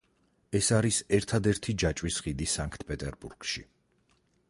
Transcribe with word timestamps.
ეს 0.59 0.69
არის 0.77 0.97
ერთადერთი 1.17 1.77
ჯაჭვის 1.83 2.19
ხიდი 2.25 2.51
სანქტ-პეტერბურგში. 2.57 3.67